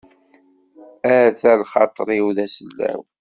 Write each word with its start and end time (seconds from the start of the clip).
Ata 1.17 1.51
lxaṭer-iw 1.61 2.27
d 2.35 2.37
asellaw. 2.45 3.01